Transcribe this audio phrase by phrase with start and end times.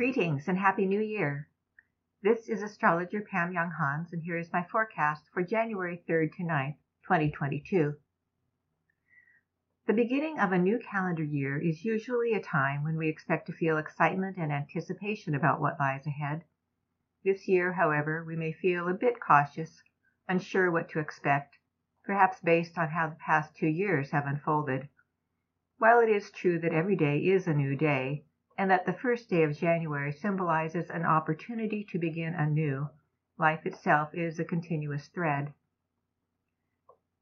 [0.00, 1.46] Greetings and Happy New Year!
[2.22, 6.78] This is astrologer Pam Younghans, and here is my forecast for January 3rd to 9th,
[7.02, 7.96] 2022.
[9.86, 13.52] The beginning of a new calendar year is usually a time when we expect to
[13.52, 16.44] feel excitement and anticipation about what lies ahead.
[17.22, 19.82] This year, however, we may feel a bit cautious,
[20.26, 21.58] unsure what to expect,
[22.04, 24.88] perhaps based on how the past two years have unfolded.
[25.76, 28.24] While it is true that every day is a new day,
[28.60, 32.86] and that the first day of January symbolizes an opportunity to begin anew,
[33.38, 35.50] life itself is a continuous thread.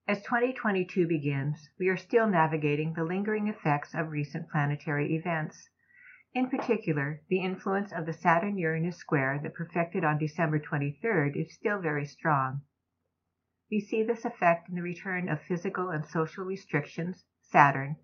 [0.08, 5.70] As 2022 begins, we are still navigating the lingering effects of recent planetary events.
[6.34, 11.54] In particular, the influence of the Saturn Uranus square that perfected on December 23rd is
[11.54, 12.62] still very strong.
[13.70, 17.94] We see this effect in the return of physical and social restrictions, Saturn,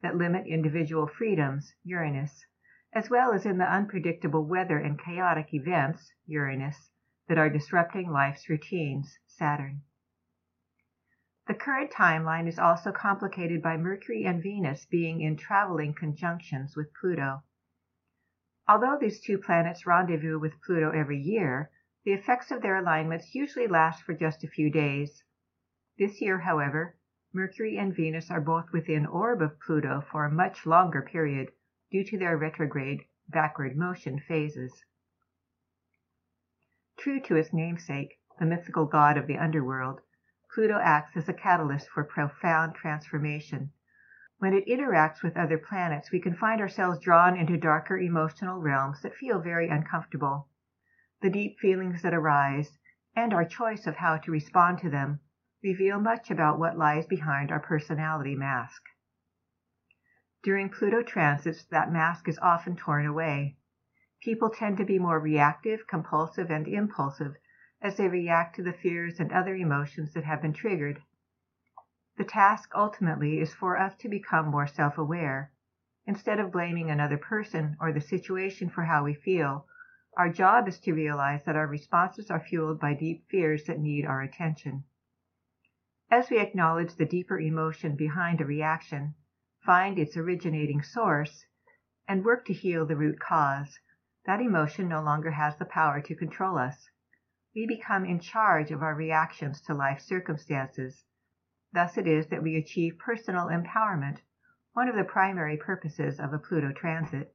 [0.00, 2.46] that limit individual freedoms, Uranus
[2.94, 6.90] as well as in the unpredictable weather and chaotic events, Uranus,
[7.26, 9.82] that are disrupting life's routines, Saturn.
[11.48, 16.94] The current timeline is also complicated by Mercury and Venus being in traveling conjunctions with
[16.94, 17.42] Pluto.
[18.68, 21.70] Although these two planets rendezvous with Pluto every year,
[22.04, 25.24] the effects of their alignments usually last for just a few days.
[25.98, 26.96] This year, however,
[27.32, 31.50] Mercury and Venus are both within orb of Pluto for a much longer period,
[31.94, 34.82] due to their retrograde backward motion phases.
[36.98, 40.00] True to his namesake, the mythical god of the underworld,
[40.52, 43.70] Pluto acts as a catalyst for profound transformation.
[44.38, 49.00] When it interacts with other planets, we can find ourselves drawn into darker emotional realms
[49.02, 50.48] that feel very uncomfortable.
[51.22, 52.76] The deep feelings that arise,
[53.14, 55.20] and our choice of how to respond to them,
[55.62, 58.82] reveal much about what lies behind our personality mask.
[60.44, 63.56] During Pluto transits, that mask is often torn away.
[64.20, 67.36] People tend to be more reactive, compulsive, and impulsive
[67.80, 71.00] as they react to the fears and other emotions that have been triggered.
[72.18, 75.50] The task ultimately is for us to become more self aware.
[76.04, 79.66] Instead of blaming another person or the situation for how we feel,
[80.18, 84.04] our job is to realize that our responses are fueled by deep fears that need
[84.04, 84.84] our attention.
[86.10, 89.14] As we acknowledge the deeper emotion behind a reaction,
[89.64, 91.46] find its originating source,
[92.06, 93.78] and work to heal the root cause,
[94.26, 96.90] that emotion no longer has the power to control us.
[97.54, 101.04] We become in charge of our reactions to life circumstances.
[101.72, 104.18] Thus it is that we achieve personal empowerment,
[104.74, 107.34] one of the primary purposes of a Pluto transit.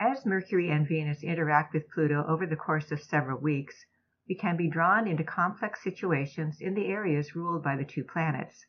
[0.00, 3.86] As Mercury and Venus interact with Pluto over the course of several weeks,
[4.28, 8.64] we can be drawn into complex situations in the areas ruled by the two planets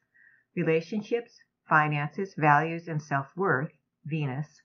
[0.55, 1.39] relationships,
[1.71, 3.71] finances, values, and self-worth,
[4.03, 4.61] Venus,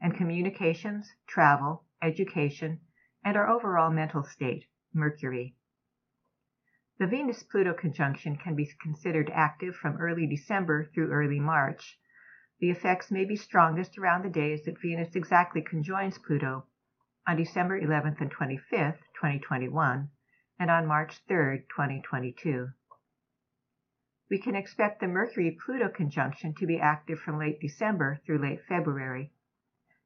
[0.00, 2.80] and communications, travel, education,
[3.24, 5.54] and our overall mental state, Mercury.
[6.98, 11.96] The Venus-Pluto conjunction can be considered active from early December through early March.
[12.58, 16.66] The effects may be strongest around the days that Venus exactly conjoins Pluto
[17.24, 20.10] on December 11th and 25th, 2021,
[20.58, 22.70] and on March 3rd, 2022
[24.30, 29.32] we can expect the Mercury-Pluto conjunction to be active from late December through late February.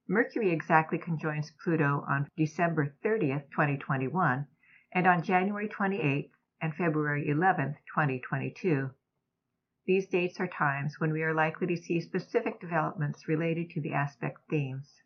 [0.07, 4.47] Mercury exactly conjoins Pluto on December 30th, 2021,
[4.93, 8.91] and on January 28th and February 11th, 2022.
[9.85, 13.93] These dates are times when we are likely to see specific developments related to the
[13.93, 15.03] aspect themes.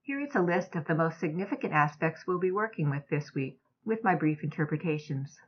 [0.00, 3.60] Here is a list of the most significant aspects we'll be working with this week,
[3.84, 5.38] with my brief interpretations.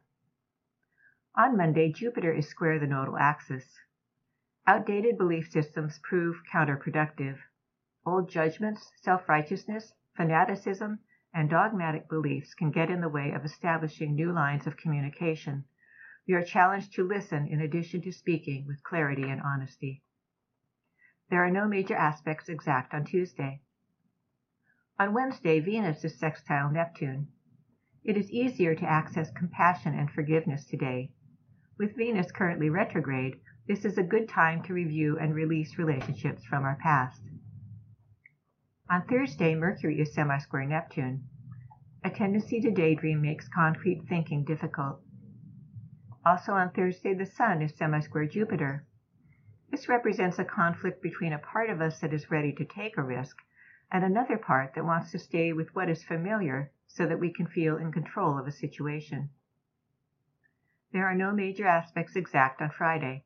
[1.36, 3.78] On Monday, Jupiter is square the nodal axis.
[4.66, 7.38] Outdated belief systems prove counterproductive.
[8.04, 10.98] Old judgments, self-righteousness, fanaticism,
[11.32, 15.65] and dogmatic beliefs can get in the way of establishing new lines of communication.
[16.27, 20.03] We are challenged to listen in addition to speaking with clarity and honesty.
[21.30, 23.62] There are no major aspects exact on Tuesday.
[24.98, 27.28] On Wednesday, Venus is sextile Neptune.
[28.03, 31.12] It is easier to access compassion and forgiveness today
[31.80, 36.62] with Venus currently retrograde, this is a good time to review and release relationships from
[36.62, 37.22] our past.
[38.91, 41.24] On Thursday, Mercury is semi-square Neptune.
[42.04, 45.00] A tendency to daydream makes concrete thinking difficult.
[46.27, 48.84] Also on Thursday, the Sun is semi-square Jupiter.
[49.71, 53.03] This represents a conflict between a part of us that is ready to take a
[53.03, 53.38] risk
[53.91, 57.47] and another part that wants to stay with what is familiar so that we can
[57.47, 59.30] feel in control of a situation.
[60.92, 63.25] There are no major aspects exact on Friday.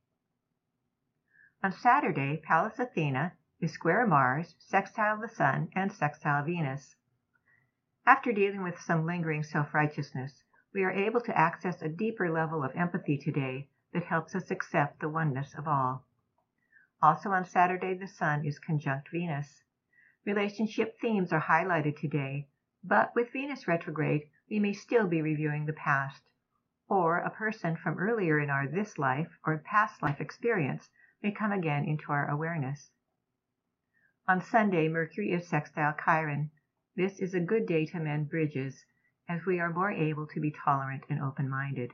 [1.63, 6.95] On Saturday, Pallas Athena is square Mars, sextile the Sun, and sextile Venus.
[8.05, 10.45] After dealing with some lingering self righteousness,
[10.75, 15.01] we are able to access a deeper level of empathy today that helps us accept
[15.01, 16.05] the oneness of all.
[17.01, 19.63] Also on Saturday, the Sun is conjunct Venus.
[20.27, 22.47] Relationship themes are highlighted today,
[22.83, 26.29] but with Venus retrograde, we may still be reviewing the past.
[26.89, 30.91] Or a person from earlier in our this life or past life experience
[31.23, 32.91] may come again into our awareness.
[34.29, 36.51] On Sunday, Mercury is sextile Chiron.
[36.97, 38.85] This is a good day to mend bridges,
[39.29, 41.93] as we are more able to be tolerant and open minded.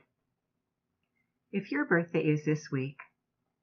[1.51, 2.97] If your birthday is this week,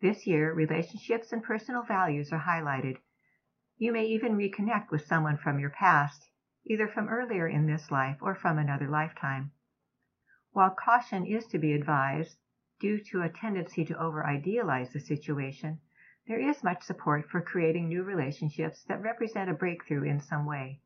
[0.00, 2.98] this year relationships and personal values are highlighted.
[3.76, 6.28] You may even reconnect with someone from your past,
[6.66, 9.52] either from earlier in this life or from another lifetime.
[10.58, 12.36] While caution is to be advised,
[12.80, 15.80] due to a tendency to over idealize the situation,
[16.26, 20.82] there is much support for creating new relationships that represent a breakthrough in some way.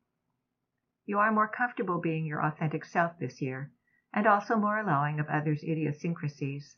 [1.05, 3.71] You are more comfortable being your authentic self this year,
[4.13, 6.77] and also more allowing of others' idiosyncrasies.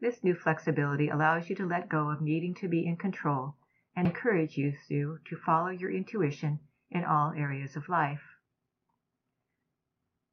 [0.00, 3.54] This new flexibility allows you to let go of needing to be in control
[3.94, 6.58] and encourages you to follow your intuition
[6.90, 8.35] in all areas of life.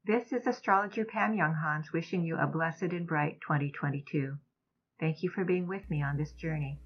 [0.05, 4.37] This is astrologer Pam Younghans wishing you a blessed and bright 2022.
[4.99, 6.81] Thank you for being with me on this journey.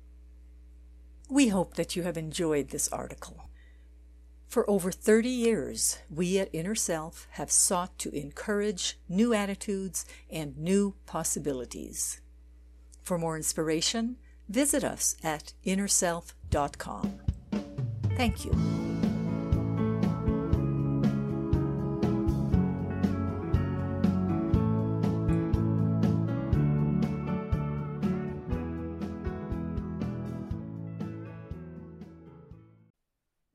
[1.27, 3.49] We hope that you have enjoyed this article.
[4.47, 10.55] For over 30 years, we at Inner Self have sought to encourage new attitudes and
[10.55, 12.21] new possibilities.
[13.03, 14.17] For more inspiration,
[14.47, 17.19] visit us at innerself.com.
[18.15, 18.86] Thank you.